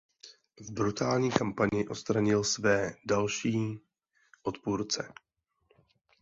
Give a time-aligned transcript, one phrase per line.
[0.59, 3.79] V brutální kampani odstranil své další
[4.43, 5.13] odpůrce.